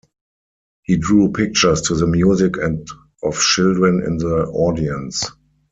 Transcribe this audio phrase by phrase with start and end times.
[0.81, 2.87] He drew pictures to the music and
[3.21, 5.27] of children in the audience.